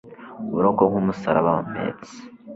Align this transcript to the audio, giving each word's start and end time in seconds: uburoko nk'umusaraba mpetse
uburoko 0.49 0.81
nk'umusaraba 0.89 1.51
mpetse 1.71 2.17